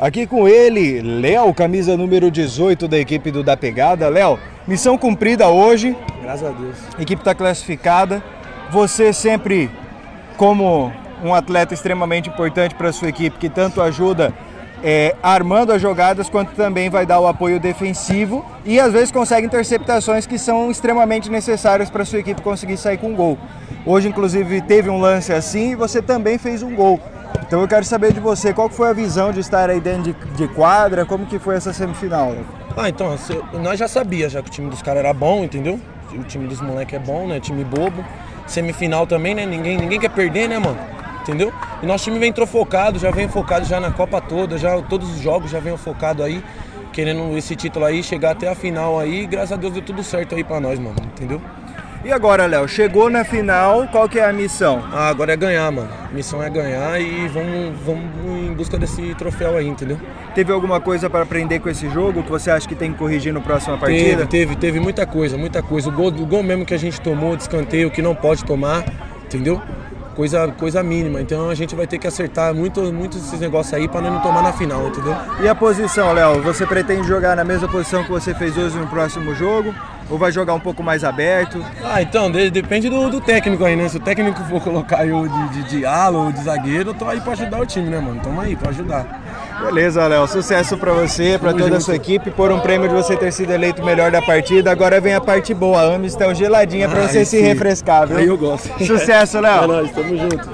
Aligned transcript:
Aqui 0.00 0.26
com 0.26 0.48
ele, 0.48 1.02
Léo, 1.02 1.52
camisa 1.52 1.94
número 1.94 2.30
18 2.30 2.88
da 2.88 2.98
equipe 2.98 3.30
do 3.30 3.42
Da 3.42 3.54
Pegada. 3.54 4.08
Léo, 4.08 4.38
missão 4.66 4.96
cumprida 4.96 5.48
hoje. 5.48 5.94
Graças 6.22 6.48
a 6.48 6.52
Deus. 6.52 6.74
A 6.96 7.02
equipe 7.02 7.20
está 7.20 7.34
classificada. 7.34 8.24
Você 8.70 9.12
sempre 9.12 9.70
como 10.38 10.90
um 11.22 11.34
atleta 11.34 11.74
extremamente 11.74 12.30
importante 12.30 12.74
para 12.74 12.88
a 12.88 12.92
sua 12.94 13.10
equipe, 13.10 13.36
que 13.36 13.50
tanto 13.50 13.82
ajuda 13.82 14.32
é, 14.82 15.14
armando 15.22 15.70
as 15.70 15.82
jogadas, 15.82 16.30
quanto 16.30 16.52
também 16.52 16.88
vai 16.88 17.04
dar 17.04 17.20
o 17.20 17.26
apoio 17.26 17.60
defensivo 17.60 18.42
e 18.64 18.80
às 18.80 18.94
vezes 18.94 19.12
consegue 19.12 19.46
interceptações 19.46 20.26
que 20.26 20.38
são 20.38 20.70
extremamente 20.70 21.30
necessárias 21.30 21.90
para 21.90 22.04
a 22.04 22.06
sua 22.06 22.20
equipe 22.20 22.40
conseguir 22.40 22.78
sair 22.78 22.96
com 22.96 23.08
um 23.08 23.14
gol. 23.14 23.36
Hoje, 23.84 24.08
inclusive, 24.08 24.62
teve 24.62 24.88
um 24.88 24.98
lance 24.98 25.30
assim 25.30 25.72
e 25.72 25.74
você 25.74 26.00
também 26.00 26.38
fez 26.38 26.62
um 26.62 26.74
gol. 26.74 26.98
Então 27.50 27.60
eu 27.62 27.66
quero 27.66 27.84
saber 27.84 28.12
de 28.12 28.20
você, 28.20 28.54
qual 28.54 28.68
foi 28.68 28.90
a 28.90 28.92
visão 28.92 29.32
de 29.32 29.40
estar 29.40 29.68
aí 29.68 29.80
dentro 29.80 30.04
de, 30.04 30.12
de 30.36 30.46
quadra, 30.46 31.04
como 31.04 31.26
que 31.26 31.36
foi 31.36 31.56
essa 31.56 31.72
semifinal? 31.72 32.32
Ah, 32.76 32.88
então, 32.88 33.12
nós 33.54 33.76
já 33.76 33.88
sabia 33.88 34.28
já 34.28 34.40
que 34.40 34.48
o 34.48 34.52
time 34.52 34.70
dos 34.70 34.80
caras 34.80 35.00
era 35.00 35.12
bom, 35.12 35.42
entendeu? 35.42 35.80
O 36.14 36.22
time 36.22 36.46
dos 36.46 36.60
moleques 36.60 36.94
é 36.94 36.98
bom, 37.00 37.26
né? 37.26 37.40
Time 37.40 37.64
bobo. 37.64 38.04
Semifinal 38.46 39.04
também, 39.04 39.34
né? 39.34 39.44
Ninguém, 39.46 39.76
ninguém 39.76 39.98
quer 39.98 40.10
perder, 40.10 40.48
né, 40.48 40.60
mano? 40.60 40.78
Entendeu? 41.22 41.52
E 41.82 41.86
nosso 41.86 42.04
time 42.04 42.20
vem 42.20 42.32
focado, 42.46 43.00
já 43.00 43.10
vem 43.10 43.26
focado 43.26 43.66
já 43.66 43.80
na 43.80 43.90
Copa 43.90 44.20
toda, 44.20 44.56
já 44.56 44.80
todos 44.82 45.12
os 45.12 45.18
jogos 45.20 45.50
já 45.50 45.58
vem 45.58 45.76
focado 45.76 46.22
aí, 46.22 46.44
querendo 46.92 47.36
esse 47.36 47.56
título 47.56 47.84
aí, 47.84 48.00
chegar 48.04 48.30
até 48.30 48.48
a 48.48 48.54
final 48.54 49.00
aí, 49.00 49.26
graças 49.26 49.50
a 49.50 49.56
Deus 49.56 49.72
deu 49.72 49.82
tudo 49.82 50.04
certo 50.04 50.36
aí 50.36 50.44
pra 50.44 50.60
nós, 50.60 50.78
mano, 50.78 50.94
entendeu? 51.04 51.42
E 52.02 52.10
agora, 52.10 52.46
Léo, 52.46 52.66
chegou 52.66 53.10
na 53.10 53.24
final, 53.24 53.86
qual 53.88 54.08
que 54.08 54.18
é 54.18 54.24
a 54.24 54.32
missão? 54.32 54.82
Ah, 54.90 55.08
agora 55.08 55.34
é 55.34 55.36
ganhar, 55.36 55.70
mano. 55.70 55.90
A 56.10 56.14
missão 56.14 56.42
é 56.42 56.48
ganhar 56.48 56.98
e 56.98 57.28
vamos, 57.28 57.78
vamos 57.84 58.42
em 58.42 58.54
busca 58.54 58.78
desse 58.78 59.14
troféu 59.16 59.58
aí, 59.58 59.68
entendeu? 59.68 59.98
Teve 60.34 60.50
alguma 60.50 60.80
coisa 60.80 61.10
para 61.10 61.22
aprender 61.22 61.58
com 61.58 61.68
esse 61.68 61.90
jogo 61.90 62.22
que 62.22 62.30
você 62.30 62.50
acha 62.50 62.66
que 62.66 62.74
tem 62.74 62.90
que 62.90 62.98
corrigir 62.98 63.34
no 63.34 63.42
próximo 63.42 63.76
partida? 63.76 64.26
Teve, 64.26 64.28
teve, 64.28 64.56
teve 64.56 64.80
muita 64.80 65.04
coisa, 65.04 65.36
muita 65.36 65.62
coisa. 65.62 65.90
O 65.90 65.92
gol, 65.92 66.08
o 66.08 66.26
gol 66.26 66.42
mesmo 66.42 66.64
que 66.64 66.72
a 66.72 66.78
gente 66.78 66.98
tomou, 67.02 67.36
descanteio, 67.36 67.90
que 67.90 68.00
não 68.00 68.14
pode 68.14 68.46
tomar, 68.46 68.82
entendeu? 69.24 69.60
Coisa, 70.20 70.48
coisa 70.48 70.82
mínima. 70.82 71.20
Então 71.20 71.48
a 71.48 71.54
gente 71.54 71.74
vai 71.74 71.86
ter 71.86 71.98
que 71.98 72.06
acertar 72.06 72.54
muito, 72.54 72.92
muito 72.92 73.16
esses 73.16 73.40
negócios 73.40 73.72
aí 73.72 73.88
para 73.88 74.02
não 74.02 74.20
tomar 74.20 74.42
na 74.42 74.52
final, 74.52 74.88
entendeu? 74.88 75.16
E 75.42 75.48
a 75.48 75.54
posição, 75.54 76.12
Léo? 76.12 76.42
Você 76.42 76.66
pretende 76.66 77.08
jogar 77.08 77.34
na 77.34 77.42
mesma 77.42 77.66
posição 77.68 78.04
que 78.04 78.10
você 78.10 78.34
fez 78.34 78.56
hoje 78.56 78.76
no 78.76 78.86
próximo 78.86 79.34
jogo? 79.34 79.74
Ou 80.10 80.18
vai 80.18 80.30
jogar 80.30 80.54
um 80.54 80.60
pouco 80.60 80.82
mais 80.82 81.04
aberto? 81.04 81.64
Ah, 81.84 82.02
então, 82.02 82.30
de, 82.30 82.50
depende 82.50 82.90
do, 82.90 83.08
do, 83.08 83.20
técnico 83.20 83.64
aí, 83.64 83.76
né? 83.76 83.88
Se 83.88 83.96
o 83.96 84.00
técnico 84.00 84.42
for 84.44 84.60
colocar 84.60 85.06
eu 85.06 85.26
de, 85.26 85.48
de, 85.50 85.62
de 85.70 85.86
ala 85.86 86.18
ou 86.18 86.32
de 86.32 86.42
zagueiro, 86.42 86.90
eu 86.90 86.94
tô 86.94 87.08
aí 87.08 87.20
pra 87.20 87.32
ajudar 87.32 87.60
o 87.60 87.64
time, 87.64 87.88
né, 87.88 88.00
mano? 88.00 88.20
Tamo 88.20 88.40
aí 88.40 88.56
pra 88.56 88.70
ajudar. 88.70 89.06
Beleza, 89.64 90.06
Léo. 90.06 90.26
Sucesso 90.26 90.76
para 90.76 90.92
você, 90.92 91.38
para 91.38 91.52
toda 91.52 91.76
a 91.76 91.80
sua 91.80 91.94
equipe, 91.94 92.30
por 92.30 92.50
um 92.50 92.60
prêmio 92.60 92.88
de 92.88 92.94
você 92.94 93.16
ter 93.16 93.32
sido 93.32 93.52
eleito 93.52 93.82
o 93.82 93.84
melhor 93.84 94.10
da 94.10 94.22
partida. 94.22 94.70
Agora 94.70 95.00
vem 95.00 95.14
a 95.14 95.20
parte 95.20 95.52
boa, 95.54 95.80
a 95.80 95.94
Amistel 95.94 96.34
geladinha 96.34 96.88
para 96.88 97.06
você 97.06 97.24
se 97.24 97.40
refrescar, 97.40 98.06
viu? 98.06 98.16
Aí 98.16 98.26
eu 98.26 98.36
gosto. 98.36 98.68
Sucesso, 98.84 99.38
Léo. 99.40 99.64
É 99.64 99.66
nóis, 99.66 99.90
tamo 99.92 100.16
junto. 100.16 100.48